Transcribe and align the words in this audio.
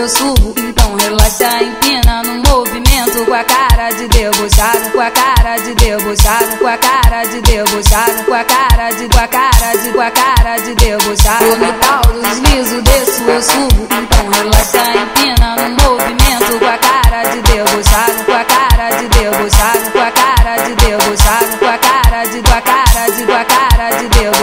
eu 0.00 0.08
subo. 0.08 0.54
Então 0.56 0.94
relaxa, 0.96 1.62
empina 1.62 2.22
no 2.22 2.48
movimento 2.48 3.24
com 3.26 3.34
a 3.34 3.44
cara 3.44 3.90
de 3.90 4.08
debochado, 4.08 4.90
com 4.92 5.00
a 5.00 5.10
cara 5.10 5.56
de 5.58 5.74
debochado, 5.74 6.56
com 6.58 6.66
a 6.66 6.78
cara 6.78 7.24
de 7.24 7.40
debochado, 7.42 8.24
com 8.24 8.34
a 8.34 8.44
cara 8.44 8.90
de, 8.92 9.08
com 9.08 9.18
a 9.18 9.28
cara 9.28 9.76
de, 9.76 9.92
com 9.92 10.00
a 10.00 10.10
cara 10.10 10.56
de 10.56 10.74
debochado. 10.74 11.44
No 11.44 11.72
tal 11.74 12.12
do 12.12 12.20
deslizo 12.22 12.82
desço 12.82 13.22
eu 13.24 13.42
subo. 13.42 13.88
Então 13.90 14.28
relaxa, 14.28 14.82
empina 14.96 15.56
no 15.56 15.90
movimento 15.90 16.58
com 16.58 16.66
a 16.66 16.78
cara 16.78 17.22
de 17.24 17.42
debochado, 17.42 18.24
com 18.24 18.32
a 18.32 18.44
cara 18.44 18.90
de 18.96 19.08
debochado, 19.08 19.90
com 19.92 20.00
a 20.00 20.10
cara 20.10 20.56
de 20.56 20.74
debochado, 20.76 21.58
com 21.58 21.66
a 21.66 21.78
cara 21.78 22.24
de, 22.24 22.42
com 22.42 22.54
a 22.54 22.60
cara 22.62 22.89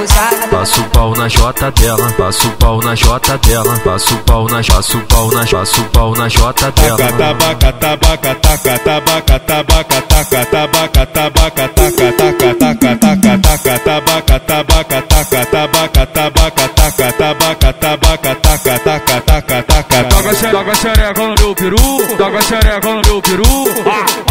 debochado. 0.08 0.48
Passo 0.50 0.82
o 0.82 0.90
pau 0.90 1.14
na 1.16 1.28
jota 1.28 1.72
dela, 1.72 2.12
passo 2.14 2.48
o 2.48 2.52
pau 2.52 2.82
na 2.82 2.96
jota 2.96 3.38
dela, 3.38 3.80
passo 3.84 4.16
o 4.16 4.18
pau 4.20 4.48
na, 4.48 4.64
passo 4.64 4.98
o 4.98 5.02
pau 5.02 5.32
na, 5.32 5.46
passo 5.46 5.82
o 5.82 5.86
pau 5.86 6.16
na 6.16 6.30
jota 6.30 6.72
dela. 6.72 6.98
Taca, 6.98 7.74
tabaca, 7.74 8.36
taca, 8.36 8.80
tabaca, 8.80 9.40
tabaca, 9.40 10.02
taca, 10.02 10.46
tabaca, 10.46 11.06
tabaca, 11.08 11.68
taca, 11.70 12.12
taca, 12.14 12.54
taca, 12.56 12.96
taca, 12.96 13.38
taca, 13.38 13.80
tabaca, 13.80 14.40
tabaca, 14.40 15.02
taca, 15.02 15.46
tabaca, 15.46 16.06
tabaca, 16.08 16.70
taca, 16.70 17.14
tabaca, 17.14 17.74
tabaca, 17.74 18.36
taca, 18.36 18.80
taca, 18.80 19.22
taca, 19.22 19.64
taca. 19.64 20.04
Toca 20.50 20.76
xereca 20.76 21.14
no 21.22 21.36
meu 21.36 21.56
peru, 21.56 22.18
toca 22.18 22.42
xereca 22.42 22.90
no 22.90 23.02
meu 23.02 23.22
peru. 23.22 24.27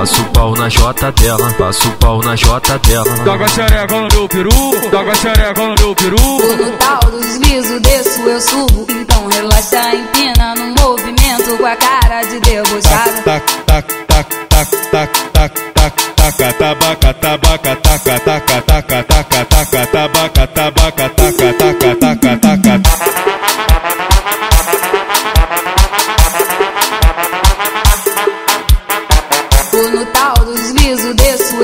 Passo, 0.00 0.24
pau 0.32 0.54
na 0.54 0.66
jota 0.70 1.12
dela, 1.12 1.52
passo 1.58 1.86
o 1.86 1.92
pau 1.98 2.22
na 2.22 2.34
jota 2.34 2.78
dela. 2.78 3.18
Toca 3.22 3.46
xereca 3.48 4.00
no 4.00 4.08
meu 4.08 4.26
peru, 4.30 4.50
toca 4.90 5.14
xereca 5.14 5.60
no 5.60 5.74
meu 5.74 5.94
peru. 5.94 6.16
No 6.16 6.72
tal 6.78 7.00
do 7.10 7.20
deslizo, 7.20 7.78
desço, 7.80 8.20
eu 8.22 8.40
subo, 8.40 8.86
então 8.88 9.26
relaxa, 9.26 9.94
empina 9.94 10.54
no 10.54 10.68
movimento, 10.80 11.54
com 11.58 11.66
a 11.66 11.76
cara 11.76 12.22
de 12.22 12.40
debochado. 12.40 13.22
Tac, 13.24 13.44
tac, 13.66 13.92
tac, 14.06 14.28
tac, 14.48 14.70
tac, 14.90 15.12
tac, 15.34 15.60
tac, 15.74 16.14
taca, 16.16 16.52
tabaca, 16.54 17.14
tabaca, 17.14 17.76
taca, 17.76 18.20
taca, 18.20 18.62
taca, 18.62 19.02
taca, 19.02 19.44
taca, 19.44 19.86
tabaca, 19.86 20.46
tabaca, 20.46 21.08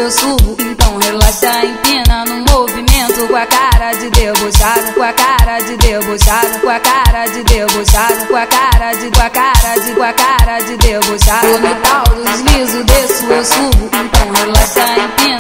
eu 0.07 0.11
subo, 0.13 0.57
então 0.61 0.99
relaxa, 0.99 1.65
empina 1.65 2.25
no 2.27 2.37
movimento, 2.53 3.27
com 3.27 3.35
a 3.35 3.45
cara 3.45 3.93
de 3.93 4.09
debochado, 4.11 4.93
com 4.95 5.03
a 5.03 5.13
cara 5.13 5.59
de 5.59 5.77
debochado, 5.79 6.61
com 6.61 6.71
a 6.71 6.79
cara 6.79 7.27
de 7.27 7.43
debochado, 7.43 8.27
com 8.29 8.37
a 8.37 8.47
cara 8.47 8.93
de, 8.93 9.11
com 9.11 9.21
a 9.21 9.31
cara 9.31 9.75
de, 9.81 9.95
com 9.95 10.03
a 10.05 10.13
cara 10.13 10.59
de 10.61 10.77
debochado. 10.77 11.47
No 11.59 11.75
tal 11.83 12.05
deslizo, 12.23 12.85
desço, 12.85 13.25
eu 13.25 13.45
subo, 13.45 13.91
então 13.93 14.31
relaxa, 14.31 14.85
empina 14.97 15.36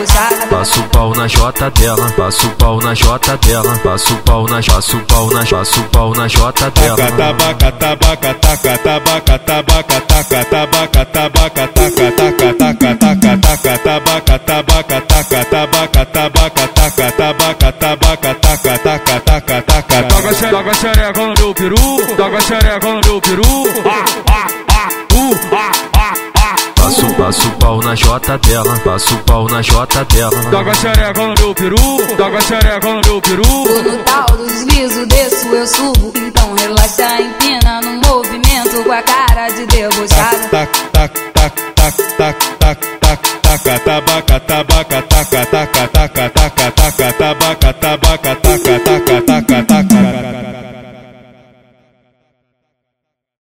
debochado. 0.00 0.48
Passo 0.50 0.80
o 0.80 0.88
pau 0.88 1.14
na 1.14 1.28
jota 1.28 1.70
dela, 1.70 2.10
passo 2.16 2.46
o 2.46 2.50
pau 2.56 2.80
na 2.80 2.94
jota 2.94 3.36
dela, 3.36 3.78
passo 3.82 4.14
o 4.14 4.16
pau 4.18 4.46
na, 4.46 4.62
passo 4.62 4.96
o 4.96 5.00
pau 5.04 5.30
na, 5.30 5.44
passo 5.44 5.80
o 5.80 5.84
pau 5.84 6.14
na 6.14 6.28
jota 6.28 6.70
Taca, 6.70 6.96
dela. 6.96 7.12
tabaca, 7.16 7.72
tabaca, 7.72 8.34
taca, 8.34 8.78
tabaca, 8.78 9.38
tabaca, 9.38 10.00
taca, 10.00 10.44
tabaca, 10.44 11.04
tabaca, 11.06 11.68
taca, 11.68 12.12
taca, 12.12 12.54
taca, 12.54 12.94
taca, 12.94 13.36
taca, 13.38 13.78
tabaca, 13.78 14.38
tabaca, 14.38 15.00
taca, 15.00 15.44
tabaca, 15.44 16.06
tabaca, 16.06 16.68
taca, 16.68 17.12
tabaca, 17.12 17.72
tabaca, 17.72 18.34
taca, 18.34 18.78
taca, 18.78 19.20
taca, 19.20 19.62
taca. 19.62 20.02
Toca 20.08 20.34
xe- 20.34 20.50
toca 20.50 20.74
xereca 20.74 21.20
no 21.20 21.34
meu 21.34 21.54
peru, 21.54 22.16
toca 22.16 22.40
xereca 22.40 22.88
no 22.88 23.00
meu 23.00 23.20
peru. 23.20 23.44
Ah, 23.86 24.04
ah, 24.28 24.46
ah, 24.68 24.88
uh, 25.14 25.56
ah. 25.56 25.79
Passo, 27.30 27.46
o 27.46 27.52
pau 27.58 27.80
na 27.80 27.94
jota 27.94 28.38
dela, 28.38 28.80
passo 28.80 29.14
o 29.14 29.18
pau 29.18 29.46
na 29.46 29.62
jota 29.62 30.04
dela. 30.06 30.50
Toca 30.50 30.74
xereca 30.74 31.22
no 31.22 31.34
meu 31.34 31.54
peru, 31.54 31.76
toca 32.16 32.40
xereca 32.40 32.88
no 32.88 33.00
meu 33.02 33.20
peru. 33.20 33.42
No 33.44 33.98
tal 33.98 34.36
do 34.36 34.46
deslizo, 34.46 35.06
desço, 35.06 35.46
eu 35.46 35.64
subo, 35.68 36.12
então 36.16 36.52
relaxa, 36.54 37.20
empina 37.20 37.80
no 37.82 38.00
movimento, 38.04 38.82
com 38.82 38.90
a 38.90 39.00
cara 39.02 39.48
de 39.48 39.64
debochado. 39.64 40.48
Tac, 40.50 40.72
tac, 40.90 41.20
tac, 41.32 41.54
tac, 41.76 41.96
tac, 42.18 42.36
tac, 42.58 42.98
tac, 42.98 43.40
taca, 43.42 43.78
tabaca, 43.78 44.40
tabaca, 44.40 45.02
taca, 45.02 45.46
taca, 45.46 45.86
taca, 45.86 46.30
taca, 46.30 46.70
taca, 46.72 47.12
tabaca, 47.12 47.72
tabaca, 47.74 48.36
taca, 48.42 48.80
taca, 48.80 49.22
taca, 49.22 49.62
taca. 49.62 50.19